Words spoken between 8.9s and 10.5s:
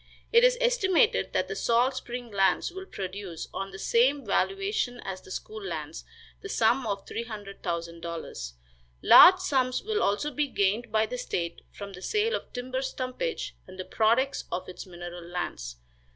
Large sums will also be